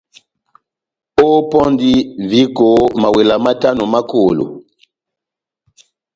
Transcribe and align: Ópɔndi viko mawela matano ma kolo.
Ópɔndi 1.31 1.91
viko 2.29 2.67
mawela 3.01 3.35
matano 3.45 3.83
ma 3.93 4.01
kolo. 4.09 4.45